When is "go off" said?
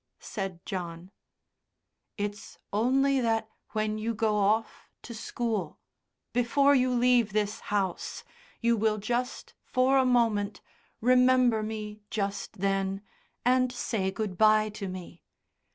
4.15-4.89